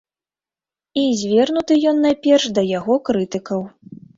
І 1.01 1.03
звернуты 1.19 1.77
ён 1.91 2.01
найперш 2.07 2.49
да 2.59 2.67
яго 2.77 2.99
крытыкаў. 3.11 3.61